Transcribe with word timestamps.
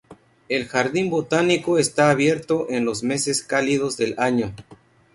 El 0.49 0.67
jardín 0.67 1.11
botánico 1.11 1.77
está 1.77 2.09
abierto 2.09 2.65
en 2.71 2.85
los 2.85 3.03
meses 3.03 3.43
cálidos 3.43 3.97
del 3.97 4.15
año. 4.17 4.51